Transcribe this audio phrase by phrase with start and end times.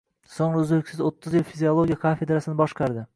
[0.35, 3.05] So‘ngra uzluksiz o‘ttiz yil fiziologiya kafedrasini boshqardi